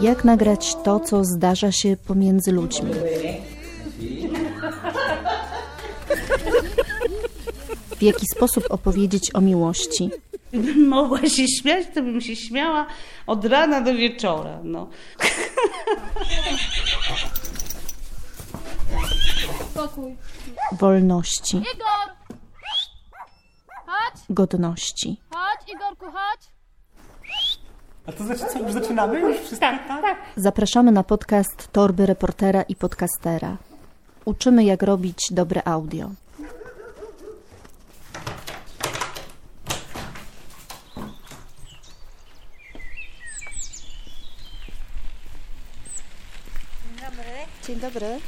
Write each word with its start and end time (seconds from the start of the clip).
Jak 0.00 0.24
nagrać 0.24 0.76
to, 0.84 1.00
co 1.00 1.24
zdarza 1.24 1.72
się 1.72 1.96
pomiędzy 1.96 2.52
ludźmi? 2.52 2.90
W 7.96 8.02
jaki 8.02 8.26
sposób 8.36 8.64
opowiedzieć 8.70 9.34
o 9.34 9.40
miłości? 9.40 10.10
Gdybym 10.52 10.88
mogła 10.88 11.18
się 11.18 11.48
śmiać, 11.48 11.86
to 11.94 12.02
bym 12.02 12.20
się 12.20 12.36
śmiała 12.36 12.86
od 13.26 13.44
rana 13.44 13.80
do 13.80 13.94
wieczora. 13.94 14.58
No. 14.64 14.88
Wolności, 20.72 21.56
Igor! 21.56 22.21
Godności. 24.30 25.20
chodź, 25.30 25.74
Igorku, 25.74 26.06
chodź. 26.06 26.52
A 28.06 28.12
to 28.12 28.24
znaczy 28.24 28.44
co, 28.52 28.58
już 28.58 28.72
zaczynamy? 28.72 29.20
Już 29.20 29.36
wszystko, 29.36 29.60
tak, 29.60 29.86
tak. 29.88 30.18
Zapraszamy 30.36 30.92
na 30.92 31.02
podcast 31.02 31.72
Torby 31.72 32.06
Reportera 32.06 32.62
i 32.62 32.76
Podcastera. 32.76 33.56
Uczymy, 34.24 34.64
jak 34.64 34.82
robić 34.82 35.28
dobre 35.30 35.62
audio. 35.64 36.10
Dzień 47.66 47.80
dobry. 47.80 48.20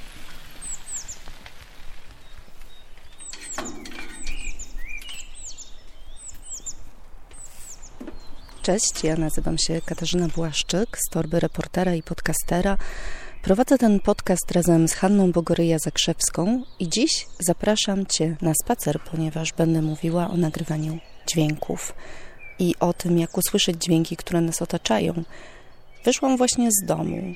Cześć, 8.64 9.04
ja 9.04 9.16
nazywam 9.16 9.58
się 9.58 9.80
Katarzyna 9.86 10.28
Błaszczyk 10.28 10.98
z 10.98 11.10
Torby 11.10 11.40
Reportera 11.40 11.94
i 11.94 12.02
Podcastera. 12.02 12.78
Prowadzę 13.42 13.78
ten 13.78 14.00
podcast 14.00 14.50
razem 14.52 14.88
z 14.88 14.92
Hanną 14.94 15.32
Bogoryja-Zakrzewską 15.32 16.62
i 16.78 16.88
dziś 16.88 17.26
zapraszam 17.40 18.06
Cię 18.06 18.36
na 18.42 18.52
spacer, 18.64 19.00
ponieważ 19.10 19.52
będę 19.52 19.82
mówiła 19.82 20.30
o 20.30 20.36
nagrywaniu 20.36 20.98
dźwięków 21.26 21.94
i 22.58 22.74
o 22.80 22.92
tym, 22.92 23.18
jak 23.18 23.38
usłyszeć 23.38 23.84
dźwięki, 23.84 24.16
które 24.16 24.40
nas 24.40 24.62
otaczają. 24.62 25.22
Wyszłam 26.04 26.36
właśnie 26.36 26.68
z 26.70 26.86
domu 26.86 27.34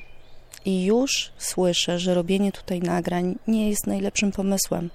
i 0.65 0.85
już 0.85 1.31
słyszę, 1.37 1.99
że 1.99 2.13
robienie 2.13 2.51
tutaj 2.51 2.79
nagrań 2.79 3.35
nie 3.47 3.69
jest 3.69 3.87
najlepszym 3.87 4.31
pomysłem. 4.31 4.89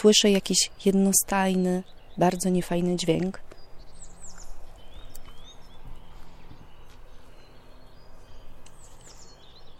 Słyszę 0.00 0.30
jakiś 0.30 0.70
jednostajny, 0.84 1.82
bardzo 2.18 2.48
niefajny 2.48 2.96
dźwięk. 2.96 3.40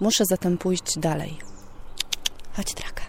Muszę 0.00 0.24
zatem 0.30 0.58
pójść 0.58 0.98
dalej. 0.98 1.38
Chodź, 2.52 2.74
Draka. 2.74 3.02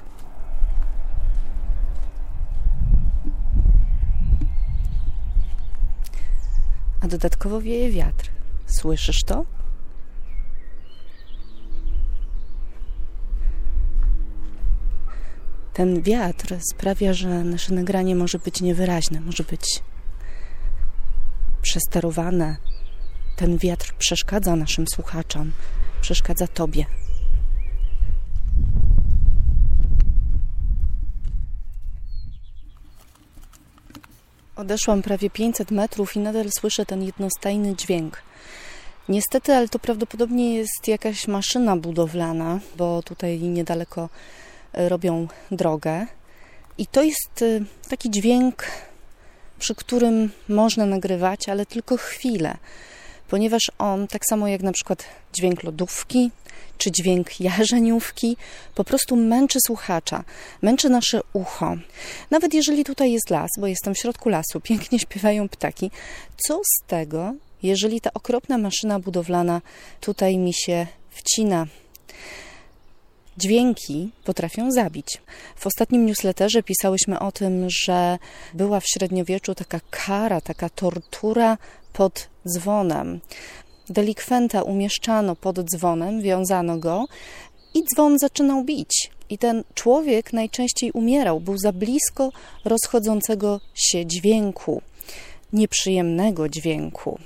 A 7.02 7.08
dodatkowo 7.08 7.62
wieje 7.62 7.92
wiatr. 7.92 8.30
Słyszysz 8.66 9.24
to? 9.24 9.46
Ten 15.74 16.02
wiatr 16.02 16.56
sprawia, 16.72 17.14
że 17.14 17.28
nasze 17.44 17.74
nagranie 17.74 18.16
może 18.16 18.40
być 18.40 18.62
niewyraźne, 18.62 19.22
może 19.22 19.44
być 19.44 19.84
przesterowane. 21.62 22.58
Ten 23.36 23.58
wiatr 23.58 23.94
przeszkadza 23.98 24.56
naszym 24.56 24.86
słuchaczom, 24.88 25.52
przeszkadza 26.06 26.48
Tobie. 26.48 26.86
Odeszłam 34.56 35.02
prawie 35.02 35.30
500 35.30 35.72
metrów 35.72 36.16
i 36.16 36.20
nadal 36.20 36.46
słyszę 36.60 36.86
ten 36.86 37.04
jednostajny 37.04 37.76
dźwięk. 37.76 38.22
Niestety, 39.10 39.54
ale 39.54 39.68
to 39.68 39.80
prawdopodobnie 39.80 40.56
jest 40.56 40.88
jakaś 40.88 41.28
maszyna 41.28 41.78
budowlana, 41.78 42.60
bo 42.78 43.04
tutaj 43.04 43.40
niedaleko 43.40 44.10
e, 44.74 44.90
robią 44.90 45.28
drogę. 45.52 46.08
I 46.78 46.88
to 46.88 47.04
jest 47.04 47.42
e, 47.42 47.60
taki 47.90 48.12
dźwięk, 48.12 48.66
przy 49.60 49.76
którym 49.76 50.32
można 50.50 50.86
nagrywać, 50.86 51.50
ale 51.50 51.66
tylko 51.66 51.98
chwilę 51.98 52.58
ponieważ 53.36 53.72
on, 53.78 54.08
tak 54.08 54.22
samo 54.30 54.48
jak 54.48 54.62
na 54.62 54.72
przykład 54.72 55.06
dźwięk 55.34 55.64
lodówki 55.64 56.32
czy 56.78 56.92
dźwięk 56.92 57.40
jarzeniówki, 57.48 58.38
po 58.76 58.84
prostu 58.84 59.16
męczy 59.16 59.60
słuchacza, 59.66 60.24
męczy 60.62 60.90
nasze 60.90 61.22
ucho. 61.34 61.76
Nawet 62.32 62.54
jeżeli 62.54 62.84
tutaj 62.84 63.12
jest 63.12 63.30
las, 63.30 63.50
bo 63.60 63.68
jestem 63.68 63.94
w 63.96 63.98
środku 63.98 64.30
lasu, 64.30 64.62
pięknie 64.70 65.00
śpiewają 65.00 65.50
ptaki, 65.50 65.92
co 66.38 66.62
z 66.64 66.88
tego, 66.88 67.34
jeżeli 67.64 68.02
ta 68.02 68.10
okropna 68.14 68.58
maszyna 68.58 69.00
budowlana 69.00 69.62
tutaj 70.02 70.38
mi 70.38 70.54
się 70.54 70.88
wcina 71.10 71.68
Dźwięki 73.38 74.10
potrafią 74.24 74.72
zabić. 74.72 75.22
W 75.56 75.68
ostatnim 75.68 76.06
newsletterze 76.06 76.64
pisałyśmy 76.64 77.20
o 77.20 77.32
tym, 77.32 77.68
że 77.70 78.18
była 78.54 78.80
w 78.80 78.88
średniowieczu 78.88 79.56
taka 79.56 79.80
kara, 79.90 80.42
taka 80.42 80.70
tortura 80.70 81.58
pod 81.96 82.30
dzwonem. 82.48 83.20
Delikwenta 83.90 84.64
umieszczano 84.64 85.36
pod 85.36 85.60
dzwonem, 85.60 86.22
wiązano 86.22 86.78
go 86.78 87.06
i 87.74 87.84
dzwon 87.84 88.20
zaczynał 88.20 88.64
bić. 88.64 89.12
I 89.30 89.38
ten 89.38 89.64
człowiek 89.74 90.34
najczęściej 90.34 90.92
umierał, 90.92 91.40
był 91.40 91.58
za 91.58 91.72
blisko 91.72 92.32
rozchodzącego 92.66 93.60
się 93.74 94.06
dźwięku, 94.06 94.82
nieprzyjemnego 95.54 96.50
dźwięku. 96.50 97.20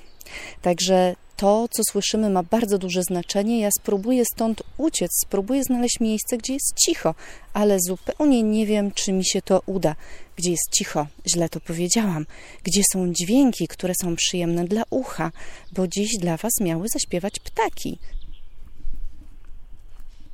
Także 0.62 1.16
to, 1.40 1.68
co 1.72 1.84
słyszymy, 1.84 2.30
ma 2.30 2.44
bardzo 2.44 2.78
duże 2.78 3.04
znaczenie. 3.04 3.60
Ja 3.60 3.70
spróbuję 3.80 4.24
stąd 4.34 4.64
uciec, 4.78 5.12
spróbuję 5.26 5.64
znaleźć 5.64 6.00
miejsce, 6.00 6.38
gdzie 6.38 6.54
jest 6.54 6.74
cicho, 6.86 7.16
ale 7.54 7.78
zupełnie 7.80 8.44
nie 8.44 8.66
wiem, 8.66 8.92
czy 8.92 9.14
mi 9.14 9.26
się 9.26 9.42
to 9.42 9.62
uda. 9.66 9.96
Gdzie 10.36 10.52
jest 10.52 10.70
cicho, 10.72 11.08
źle 11.28 11.50
to 11.50 11.60
powiedziałam. 11.60 12.26
Gdzie 12.64 12.82
są 12.94 13.14
dźwięki, 13.14 13.68
które 13.68 13.94
są 14.02 14.16
przyjemne 14.16 14.66
dla 14.66 14.84
ucha, 14.90 15.32
bo 15.72 15.88
dziś 15.88 16.18
dla 16.18 16.38
Was 16.38 16.52
miały 16.62 16.88
zaśpiewać 16.94 17.40
ptaki. 17.40 18.00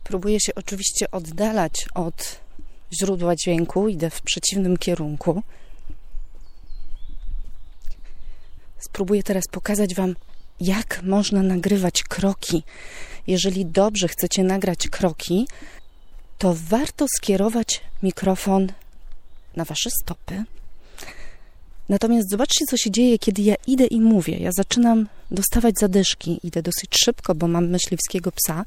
Próbuję 0.04 0.40
się 0.40 0.56
oczywiście 0.56 1.12
oddalać 1.12 1.86
od 1.96 2.40
źródła 3.00 3.36
dźwięku, 3.36 3.88
idę 3.88 4.10
w 4.10 4.22
przeciwnym 4.22 4.78
kierunku. 4.78 5.44
Spróbuję 8.86 9.24
teraz 9.24 9.44
pokazać 9.52 9.96
Wam, 9.96 10.16
jak 10.60 11.04
można 11.04 11.44
nagrywać 11.44 12.04
kroki. 12.04 12.64
Jeżeli 13.28 13.66
dobrze 13.66 14.08
chcecie 14.08 14.44
nagrać 14.44 14.88
kroki, 14.88 15.48
to 16.38 16.56
warto 16.70 17.06
skierować 17.18 17.82
mikrofon 18.04 18.72
na 19.56 19.66
Wasze 19.66 19.90
stopy. 20.04 20.44
Natomiast 21.90 22.30
zobaczcie, 22.30 22.66
co 22.70 22.78
się 22.78 22.92
dzieje, 22.92 23.20
kiedy 23.20 23.42
ja 23.42 23.56
idę 23.68 23.86
i 23.86 24.02
mówię. 24.02 24.38
Ja 24.38 24.52
zaczynam 24.52 25.08
dostawać 25.32 25.76
zadyszki. 25.80 26.40
Idę 26.44 26.62
dosyć 26.62 26.90
szybko, 27.06 27.36
bo 27.36 27.48
mam 27.48 27.68
myśliwskiego 27.70 28.32
psa 28.32 28.66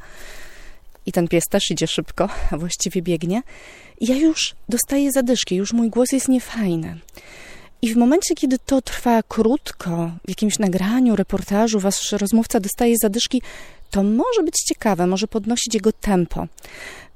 i 1.07 1.13
ten 1.13 1.29
pies 1.29 1.45
też 1.51 1.71
idzie 1.71 1.87
szybko, 1.87 2.29
a 2.51 2.57
właściwie 2.57 3.03
biegnie. 3.03 3.43
I 4.01 4.07
ja 4.07 4.17
już 4.17 4.55
dostaję 4.69 5.13
zadyszki, 5.13 5.57
już 5.57 5.73
mój 5.73 5.91
głos 5.91 6.13
jest 6.13 6.29
niefajny. 6.29 6.99
I 7.83 7.95
w 7.95 7.97
momencie, 7.97 8.35
kiedy 8.35 8.59
to 8.59 8.83
trwa 8.83 9.23
krótko, 9.23 10.11
w 10.27 10.29
jakimś 10.29 10.59
nagraniu, 10.59 11.17
reportażu, 11.17 11.81
wasz 11.81 12.13
rozmówca 12.13 12.61
dostaje 12.61 12.95
zadyszki, 13.03 13.43
to 13.91 14.03
może 14.03 14.43
być 14.45 14.55
ciekawe, 14.69 15.07
może 15.07 15.29
podnosić 15.29 15.75
jego 15.75 15.93
tempo. 15.93 16.47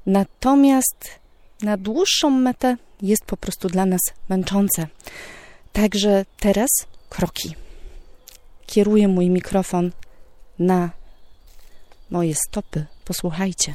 Natomiast 0.05 1.19
na 1.61 1.77
dłuższą 1.77 2.29
metę 2.29 2.77
jest 3.01 3.25
po 3.25 3.37
prostu 3.37 3.69
dla 3.69 3.85
nas 3.85 4.01
męczące. 4.29 4.87
Także 5.73 6.25
teraz 6.39 6.69
kroki. 7.09 7.55
Kieruję 8.65 9.07
mój 9.07 9.29
mikrofon 9.29 9.91
na 10.59 10.89
moje 12.09 12.35
stopy. 12.35 12.85
Posłuchajcie. 13.05 13.73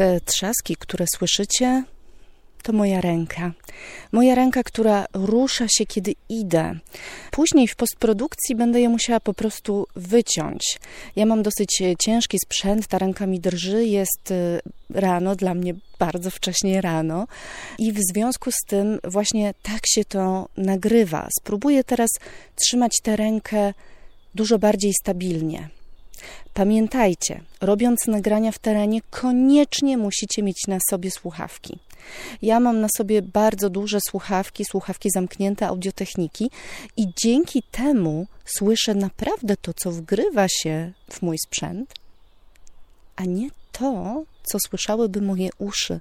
Te 0.00 0.20
trzaski, 0.20 0.76
które 0.76 1.06
słyszycie, 1.16 1.84
to 2.62 2.72
moja 2.72 3.00
ręka. 3.00 3.52
Moja 4.12 4.34
ręka, 4.34 4.62
która 4.62 5.06
rusza 5.12 5.66
się, 5.68 5.86
kiedy 5.86 6.14
idę. 6.28 6.74
Później 7.30 7.68
w 7.68 7.76
postprodukcji 7.76 8.56
będę 8.56 8.80
je 8.80 8.88
musiała 8.88 9.20
po 9.20 9.34
prostu 9.34 9.86
wyciąć. 9.96 10.78
Ja 11.16 11.26
mam 11.26 11.42
dosyć 11.42 11.82
e, 11.82 11.96
ciężki 11.96 12.38
sprzęt, 12.44 12.86
ta 12.86 12.98
ręka 12.98 13.26
mi 13.26 13.40
drży, 13.40 13.86
jest 13.86 14.30
e, 14.30 14.60
rano, 14.90 15.36
dla 15.36 15.54
mnie 15.54 15.74
bardzo 15.98 16.30
wcześnie 16.30 16.80
rano 16.80 17.26
i 17.78 17.92
w 17.92 17.98
związku 18.12 18.50
z 18.52 18.66
tym 18.66 18.98
właśnie 19.04 19.54
tak 19.62 19.80
się 19.86 20.04
to 20.04 20.48
nagrywa. 20.56 21.28
Spróbuję 21.40 21.84
teraz 21.84 22.10
trzymać 22.54 22.96
tę 23.02 23.16
rękę 23.16 23.74
dużo 24.34 24.58
bardziej 24.58 24.92
stabilnie. 25.00 25.79
Pamiętajcie, 26.54 27.40
robiąc 27.60 28.06
nagrania 28.06 28.52
w 28.52 28.58
terenie, 28.58 29.00
koniecznie 29.10 29.98
musicie 29.98 30.42
mieć 30.42 30.66
na 30.68 30.78
sobie 30.90 31.10
słuchawki. 31.10 31.78
Ja 32.42 32.60
mam 32.60 32.80
na 32.80 32.88
sobie 32.96 33.22
bardzo 33.22 33.70
duże 33.70 33.98
słuchawki, 34.08 34.64
słuchawki 34.64 35.10
zamknięte 35.14 35.66
audiotechniki 35.66 36.50
i 36.96 37.06
dzięki 37.16 37.62
temu 37.70 38.26
słyszę 38.44 38.94
naprawdę 38.94 39.56
to, 39.56 39.72
co 39.74 39.90
wgrywa 39.90 40.46
się 40.48 40.92
w 41.10 41.22
mój 41.22 41.36
sprzęt, 41.46 41.94
a 43.16 43.24
nie 43.24 43.48
to, 43.72 44.24
co 44.42 44.58
słyszałyby 44.68 45.20
moje 45.20 45.50
uszy, 45.58 46.00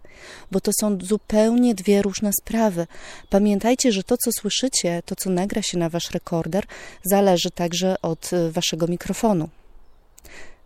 bo 0.52 0.62
to 0.62 0.72
są 0.80 0.98
zupełnie 1.02 1.76
dwie 1.76 2.02
różne 2.02 2.32
sprawy. 2.42 2.88
Pamiętajcie, 3.30 3.92
że 3.92 4.04
to, 4.04 4.16
co 4.18 4.32
słyszycie, 4.32 5.02
to, 5.06 5.16
co 5.16 5.30
nagra 5.30 5.62
się 5.62 5.78
na 5.78 5.90
wasz 5.90 6.12
rekorder, 6.12 6.66
zależy 7.04 7.52
także 7.52 8.02
od 8.02 8.34
y, 8.34 8.52
waszego 8.52 8.88
mikrofonu. 8.88 9.50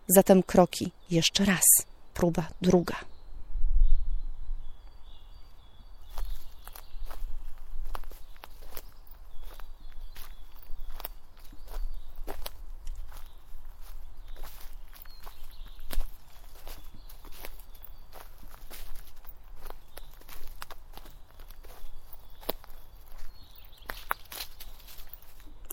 Zatem 0.08 0.44
kroki 0.44 0.92
jeszcze 1.12 1.46
raz, 1.46 1.64
próba 2.14 2.48
druga. 2.62 2.96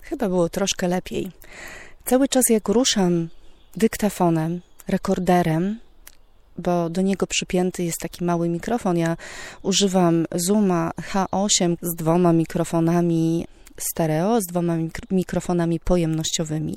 Chyba 0.03 0.29
było 0.29 0.49
troszkę 0.49 0.87
lepiej. 0.87 1.31
Cały 2.05 2.27
czas 2.27 2.43
jak 2.49 2.67
ruszam 2.67 3.29
dyktafonem, 3.77 4.61
rekorderem, 4.87 5.79
bo 6.57 6.89
do 6.89 7.01
niego 7.01 7.27
przypięty 7.27 7.83
jest 7.83 7.99
taki 8.01 8.23
mały 8.23 8.49
mikrofon. 8.49 8.97
Ja 8.97 9.17
używam 9.61 10.25
Zooma 10.35 10.91
H8 11.13 11.77
z 11.81 11.95
dwoma 11.95 12.33
mikrofonami 12.33 13.47
stereo, 13.77 14.41
z 14.41 14.45
dwoma 14.45 14.77
mikrofonami 15.11 15.79
pojemnościowymi. 15.79 16.75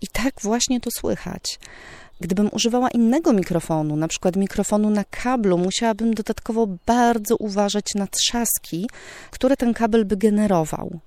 I 0.00 0.06
tak 0.12 0.34
właśnie 0.42 0.80
to 0.80 0.90
słychać. 0.90 1.58
Gdybym 2.20 2.48
używała 2.52 2.88
innego 2.90 3.32
mikrofonu, 3.32 3.96
na 3.96 4.08
przykład 4.08 4.36
mikrofonu 4.36 4.90
na 4.90 5.04
kablu, 5.04 5.58
musiałabym 5.58 6.14
dodatkowo 6.14 6.68
bardzo 6.86 7.36
uważać 7.36 7.94
na 7.94 8.06
trzaski, 8.06 8.88
które 9.30 9.56
ten 9.56 9.74
kabel 9.74 10.04
by 10.04 10.16
generował. 10.16 10.98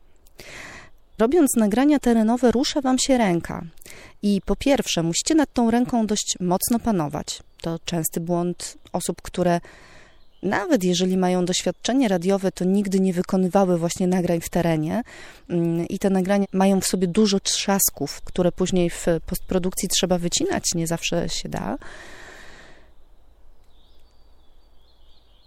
Robiąc 1.18 1.56
nagrania 1.56 2.00
terenowe, 2.00 2.52
rusza 2.52 2.82
Wam 2.82 3.00
się 3.00 3.18
ręka. 3.18 3.64
I 4.22 4.42
po 4.46 4.56
pierwsze, 4.56 5.04
musicie 5.04 5.36
nad 5.36 5.54
tą 5.54 5.72
ręką 5.72 6.08
dość 6.08 6.36
mocno 6.40 6.80
panować. 6.80 7.40
To 7.62 7.80
częsty 7.86 8.20
błąd 8.20 8.78
osób, 8.94 9.22
które 9.22 9.62
nawet 10.44 10.84
jeżeli 10.84 11.18
mają 11.18 11.46
doświadczenie 11.46 12.08
radiowe, 12.08 12.52
to 12.52 12.66
nigdy 12.66 13.00
nie 13.00 13.14
wykonywały 13.14 13.78
właśnie 13.78 14.08
nagrań 14.08 14.42
w 14.42 14.50
terenie. 14.50 15.04
Mm, 15.50 15.88
I 15.88 16.00
te 16.00 16.10
nagrania 16.10 16.46
mają 16.54 16.82
w 16.82 16.86
sobie 16.86 17.08
dużo 17.08 17.40
trzasków, 17.40 18.22
które 18.22 18.52
później 18.52 18.90
w 18.90 19.06
postprodukcji 19.26 19.90
trzeba 19.90 20.18
wycinać, 20.18 20.64
nie 20.76 20.88
zawsze 20.88 21.30
się 21.30 21.50
da. 21.50 21.78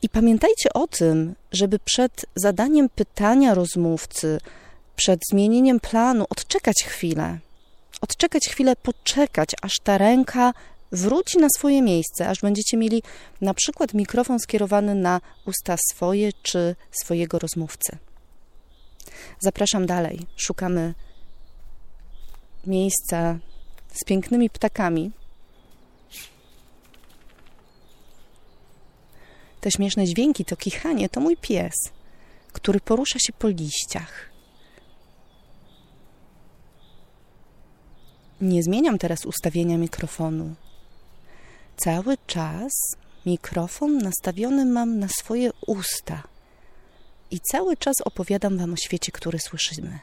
I 0.03 0.09
pamiętajcie 0.09 0.73
o 0.75 0.87
tym, 0.87 1.35
żeby 1.53 1.79
przed 1.79 2.27
zadaniem 2.35 2.89
pytania 2.89 3.55
rozmówcy, 3.55 4.39
przed 5.01 5.21
zmienieniem 5.31 5.81
planu 5.81 6.25
odczekać 6.31 6.77
chwilę. 6.85 7.39
Odczekać 8.01 8.49
chwilę, 8.49 8.77
poczekać, 8.77 9.51
aż 9.63 9.73
ta 9.85 9.99
ręka 9.99 10.53
wróci 10.93 11.39
na 11.39 11.49
swoje 11.57 11.83
miejsce, 11.83 12.29
aż 12.29 12.41
będziecie 12.41 12.77
mieli 12.77 13.03
na 13.41 13.55
przykład 13.55 13.95
mikrofon 13.95 14.39
skierowany 14.41 14.95
na 14.95 15.21
usta 15.47 15.77
swoje 15.91 16.33
czy 16.43 16.77
swojego 16.91 17.39
rozmówcy. 17.39 17.99
Zapraszam 19.39 19.87
dalej. 19.87 20.27
Szukamy 20.37 20.95
miejsca 22.67 23.39
z 23.93 24.05
pięknymi 24.05 24.51
ptakami. 24.51 25.11
Te 29.61 29.71
śmieszne 29.71 30.05
dźwięki, 30.07 30.45
to 30.45 30.57
kichanie, 30.57 31.09
to 31.09 31.21
mój 31.21 31.37
pies, 31.37 31.75
który 32.53 32.81
porusza 32.81 33.19
się 33.19 33.33
po 33.33 33.49
liściach. 33.49 34.30
Nie 38.41 38.63
zmieniam 38.63 38.99
teraz 38.99 39.27
ustawienia 39.27 39.79
mikrofonu. 39.79 40.55
Cały 41.77 42.19
czas 42.27 42.73
mikrofon 43.27 43.99
nastawiony 43.99 44.67
mam 44.67 44.99
na 44.99 45.09
swoje 45.09 45.51
usta 45.67 46.23
i 47.31 47.41
cały 47.41 47.77
czas 47.77 47.95
opowiadam 48.05 48.59
Wam 48.59 48.73
o 48.73 48.77
świecie, 48.77 49.13
który 49.13 49.39
słyszymy. 49.39 49.99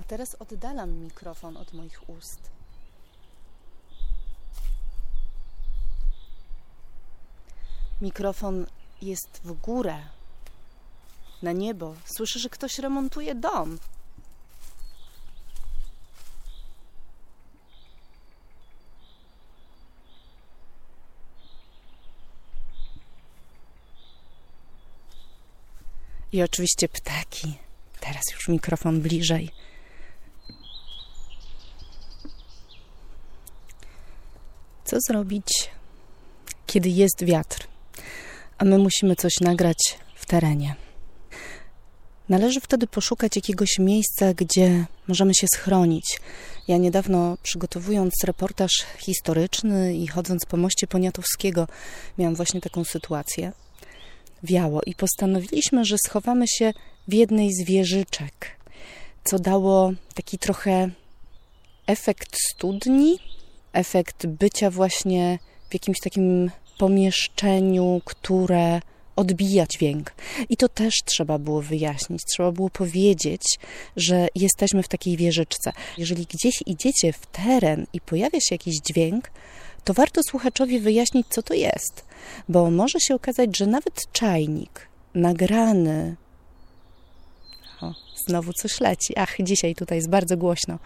A 0.00 0.02
teraz 0.02 0.36
oddalam 0.38 0.90
mikrofon 0.90 1.56
od 1.56 1.72
moich 1.72 2.08
ust. 2.08 2.40
Mikrofon 8.00 8.66
jest 9.04 9.40
w 9.44 9.52
górę, 9.52 9.98
na 11.42 11.52
niebo. 11.52 11.94
Słyszę, 12.16 12.38
że 12.38 12.48
ktoś 12.48 12.78
remontuje 12.78 13.34
dom. 13.34 13.78
I 26.32 26.42
oczywiście 26.42 26.88
ptaki. 26.88 27.54
Teraz 28.00 28.22
już 28.32 28.48
mikrofon 28.48 29.00
bliżej. 29.00 29.50
Co 34.84 34.96
zrobić, 35.08 35.70
kiedy 36.66 36.88
jest 36.88 37.24
wiatr? 37.24 37.73
A 38.64 38.66
my 38.66 38.78
musimy 38.78 39.16
coś 39.16 39.40
nagrać 39.40 39.98
w 40.14 40.26
terenie. 40.26 40.74
Należy 42.28 42.60
wtedy 42.60 42.86
poszukać 42.86 43.36
jakiegoś 43.36 43.78
miejsca, 43.78 44.34
gdzie 44.34 44.84
możemy 45.08 45.34
się 45.34 45.46
schronić. 45.54 46.20
Ja 46.68 46.76
niedawno 46.76 47.36
przygotowując 47.42 48.14
reportaż 48.24 48.70
historyczny 48.98 49.96
i 49.96 50.06
chodząc 50.06 50.46
po 50.46 50.56
moście 50.56 50.86
Poniatowskiego, 50.86 51.68
miałam 52.18 52.34
właśnie 52.34 52.60
taką 52.60 52.84
sytuację. 52.84 53.52
Wiało 54.42 54.80
i 54.86 54.94
postanowiliśmy, 54.94 55.84
że 55.84 55.96
schowamy 56.06 56.48
się 56.48 56.72
w 57.08 57.14
jednej 57.14 57.50
z 57.52 57.64
wieżyczek, 57.64 58.60
co 59.24 59.38
dało 59.38 59.92
taki 60.14 60.38
trochę 60.38 60.90
efekt 61.86 62.36
studni, 62.54 63.18
efekt 63.72 64.26
bycia 64.26 64.70
właśnie 64.70 65.38
w 65.74 65.82
jakimś 65.82 66.00
takim 66.00 66.50
pomieszczeniu, 66.78 68.00
które 68.04 68.80
odbija 69.16 69.66
dźwięk. 69.66 70.14
I 70.48 70.56
to 70.56 70.68
też 70.68 70.94
trzeba 71.04 71.38
było 71.38 71.62
wyjaśnić. 71.62 72.22
Trzeba 72.24 72.52
było 72.52 72.70
powiedzieć, 72.70 73.42
że 73.96 74.28
jesteśmy 74.34 74.82
w 74.82 74.88
takiej 74.88 75.16
wieżyczce. 75.16 75.72
Jeżeli 75.98 76.26
gdzieś 76.26 76.62
idziecie 76.66 77.12
w 77.12 77.26
teren 77.26 77.86
i 77.92 78.00
pojawia 78.00 78.40
się 78.40 78.54
jakiś 78.54 78.74
dźwięk, 78.80 79.30
to 79.84 79.94
warto 79.94 80.20
słuchaczowi 80.30 80.80
wyjaśnić, 80.80 81.26
co 81.30 81.42
to 81.42 81.54
jest, 81.54 82.04
bo 82.48 82.70
może 82.70 83.00
się 83.00 83.14
okazać, 83.14 83.56
że 83.56 83.66
nawet 83.66 83.94
czajnik 84.12 84.88
nagrany. 85.14 86.16
O, 87.80 87.92
znowu 88.26 88.52
coś 88.52 88.80
leci. 88.80 89.14
Ach, 89.16 89.36
dzisiaj 89.40 89.74
tutaj 89.74 89.98
jest 89.98 90.10
bardzo 90.10 90.36
głośno. 90.36 90.78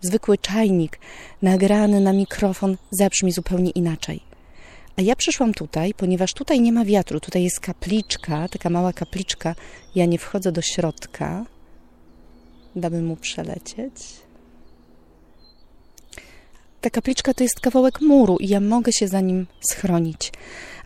Zwykły 0.00 0.38
czajnik 0.38 0.98
nagrany 1.42 2.00
na 2.00 2.12
mikrofon 2.12 2.76
zabrzmi 2.90 3.32
zupełnie 3.32 3.70
inaczej. 3.70 4.29
A 4.96 5.02
ja 5.02 5.16
przyszłam 5.16 5.54
tutaj, 5.54 5.94
ponieważ 5.94 6.34
tutaj 6.34 6.60
nie 6.60 6.72
ma 6.72 6.84
wiatru, 6.84 7.20
tutaj 7.20 7.42
jest 7.42 7.60
kapliczka, 7.60 8.48
taka 8.48 8.70
mała 8.70 8.92
kapliczka. 8.92 9.54
Ja 9.94 10.06
nie 10.06 10.18
wchodzę 10.18 10.52
do 10.52 10.62
środka, 10.62 11.46
damy 12.76 13.02
mu 13.02 13.16
przelecieć. 13.16 13.92
ta 16.80 16.90
kapliczka 16.90 17.34
to 17.34 17.42
jest 17.42 17.60
kawałek 17.60 18.00
muru 18.00 18.36
i 18.36 18.48
ja 18.48 18.60
mogę 18.60 18.92
się 18.92 19.08
za 19.08 19.20
nim 19.20 19.46
schronić. 19.70 20.32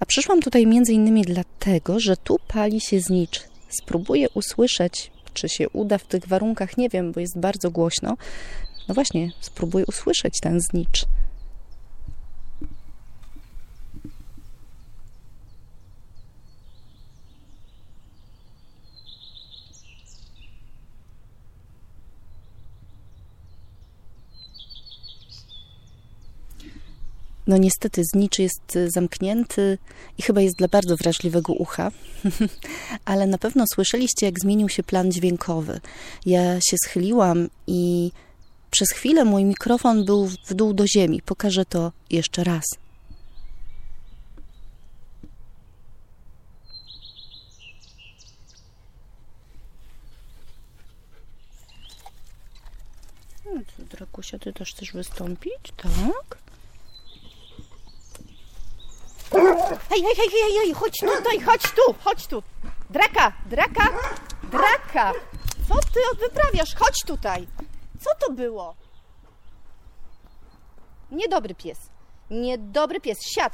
A 0.01 0.07
przyszłam 0.07 0.41
tutaj 0.41 0.67
między 0.67 0.93
innymi 0.93 1.23
dlatego, 1.23 2.01
że 2.01 2.17
tu 2.17 2.37
pali 2.49 2.81
się 2.81 3.01
znicz. 3.01 3.43
Spróbuję 3.69 4.29
usłyszeć, 4.35 5.11
czy 5.35 5.49
się 5.49 5.69
uda 5.69 5.99
w 5.99 6.07
tych 6.07 6.29
warunkach, 6.29 6.77
nie 6.77 6.89
wiem, 6.89 7.13
bo 7.13 7.21
jest 7.21 7.39
bardzo 7.39 7.71
głośno. 7.71 8.17
No 8.89 8.95
właśnie, 8.95 9.33
spróbuję 9.41 9.85
usłyszeć 9.87 10.35
ten 10.43 10.61
znicz. 10.61 11.07
No 27.47 27.57
niestety 27.57 28.03
zniczy 28.05 28.43
jest 28.43 28.77
y, 28.77 28.91
zamknięty 28.91 29.79
i 30.19 30.23
chyba 30.23 30.41
jest 30.41 30.57
dla 30.57 30.69
bardzo 30.69 30.97
wrażliwego 30.97 31.53
ucha, 31.53 31.91
ale 33.05 33.27
na 33.27 33.39
pewno 33.39 33.65
słyszeliście, 33.75 34.27
jak 34.27 34.41
zmienił 34.41 34.69
się 34.69 34.83
plan 34.83 35.13
dźwiękowy. 35.13 35.81
Ja 36.27 36.61
się 36.61 36.77
schyliłam 36.85 37.49
i 37.67 38.13
przez 38.71 38.91
chwilę 38.91 39.25
mój 39.25 39.45
mikrofon 39.45 40.05
był 40.05 40.27
w 40.27 40.55
dół 40.55 40.75
do 40.75 40.87
ziemi. 40.87 41.23
Pokażę 41.23 41.65
to 41.65 41.93
jeszcze 42.11 42.45
raz. 42.45 42.65
No 53.45 53.61
Drakusia, 53.79 54.39
ty 54.39 54.53
też 54.53 54.75
chcesz 54.75 54.93
wystąpić? 54.93 55.73
Tak? 55.77 56.44
Hej, 59.95 60.03
hej, 60.03 60.15
hej, 60.17 60.29
hej, 60.31 60.53
hej, 60.59 60.75
chodź 60.75 61.01
tutaj, 61.01 61.41
chodź 61.41 61.63
tu, 61.63 61.95
chodź 62.05 62.27
tu. 62.27 62.43
Draka, 62.91 63.33
draka, 63.47 63.89
draka. 64.43 65.13
Co 65.69 65.75
ty 65.75 66.01
wyprawiasz? 66.21 66.75
Chodź 66.75 67.03
tutaj. 67.07 67.47
Co 68.01 68.11
to 68.21 68.33
było? 68.33 68.75
Niedobry 71.11 71.55
pies. 71.55 71.79
Niedobry 72.31 73.01
pies. 73.01 73.19
Siad. 73.23 73.53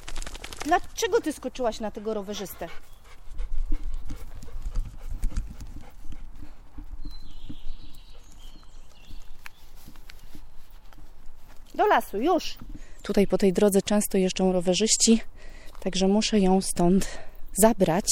Dlaczego 0.64 1.20
ty 1.20 1.32
skoczyłaś 1.32 1.80
na 1.80 1.90
tego 1.90 2.14
rowerzystę? 2.14 2.68
Do 11.74 11.86
lasu, 11.86 12.18
już. 12.18 12.58
Tutaj 13.02 13.26
po 13.26 13.38
tej 13.38 13.52
drodze 13.52 13.82
często 13.82 14.18
jeżdżą 14.18 14.52
rowerzyści, 14.52 15.20
także 15.80 16.08
muszę 16.08 16.40
ją 16.40 16.60
stąd 16.60 17.18
zabrać. 17.52 18.06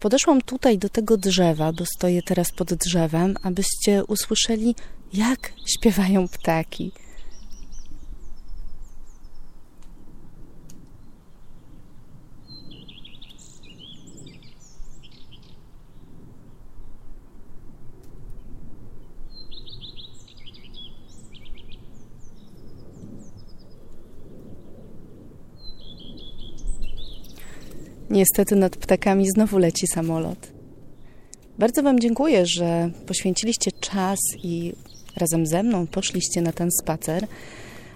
Podeszłam 0.00 0.42
tutaj 0.42 0.78
do 0.78 0.88
tego 0.88 1.16
drzewa, 1.16 1.72
bo 1.72 1.84
stoję 1.86 2.22
teraz 2.22 2.52
pod 2.52 2.74
drzewem, 2.74 3.34
abyście 3.42 4.04
usłyszeli, 4.04 4.74
jak 5.12 5.52
śpiewają 5.66 6.28
ptaki. 6.28 6.92
Niestety 28.10 28.56
nad 28.56 28.76
ptakami 28.76 29.30
znowu 29.30 29.58
leci 29.58 29.86
samolot. 29.86 30.52
Bardzo 31.58 31.82
Wam 31.82 32.00
dziękuję, 32.00 32.46
że 32.46 32.90
poświęciliście 33.06 33.72
czas 33.72 34.18
i 34.42 34.72
razem 35.16 35.46
ze 35.46 35.62
mną 35.62 35.86
poszliście 35.86 36.42
na 36.42 36.52
ten 36.52 36.68
spacer. 36.82 37.26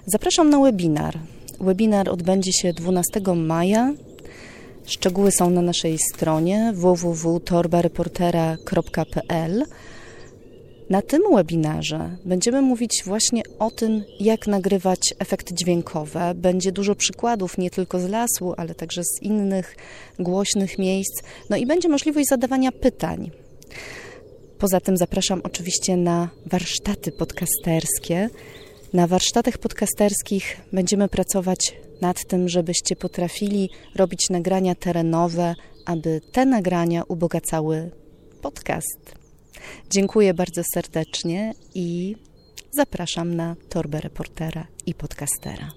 Zapraszam 0.06 0.50
na 0.50 0.60
webinar. 0.60 1.18
Webinar 1.60 2.08
odbędzie 2.08 2.52
się 2.52 2.72
12 2.72 3.20
maja. 3.36 3.94
Szczegóły 4.86 5.32
są 5.32 5.50
na 5.50 5.62
naszej 5.62 5.98
stronie 5.98 6.72
www.torbareportera.pl. 6.74 9.64
Na 10.92 11.02
tym 11.02 11.22
webinarze 11.34 12.16
będziemy 12.24 12.62
mówić 12.62 13.02
właśnie 13.06 13.42
o 13.58 13.70
tym, 13.70 14.04
jak 14.20 14.46
nagrywać 14.46 15.00
efekty 15.18 15.54
dźwiękowe. 15.54 16.34
Będzie 16.34 16.72
dużo 16.72 16.94
przykładów 16.94 17.58
nie 17.58 17.70
tylko 17.70 18.00
z 18.00 18.08
lasu, 18.08 18.54
ale 18.56 18.74
także 18.74 19.04
z 19.04 19.22
innych 19.22 19.76
głośnych 20.18 20.78
miejsc. 20.78 21.22
No 21.50 21.56
i 21.56 21.66
będzie 21.66 21.88
możliwość 21.88 22.28
zadawania 22.28 22.72
pytań. 22.72 23.30
Poza 24.58 24.80
tym 24.80 24.96
zapraszam 24.96 25.40
oczywiście 25.44 25.96
na 25.96 26.28
warsztaty 26.46 27.12
podcasterskie. 27.12 28.30
Na 28.92 29.06
warsztatach 29.06 29.58
podcasterskich 29.58 30.56
będziemy 30.72 31.08
pracować 31.08 31.76
nad 32.00 32.16
tym, 32.28 32.48
żebyście 32.48 32.96
potrafili 32.96 33.70
robić 33.96 34.30
nagrania 34.30 34.74
terenowe, 34.74 35.54
aby 35.86 36.20
te 36.32 36.46
nagrania 36.46 37.02
ubogacały 37.08 37.90
podcast. 38.42 39.21
Dziękuję 39.90 40.34
bardzo 40.34 40.62
serdecznie 40.74 41.54
i 41.74 42.16
zapraszam 42.70 43.34
na 43.34 43.56
torbę 43.68 44.00
reportera 44.00 44.66
i 44.86 44.94
podcastera. 44.94 45.68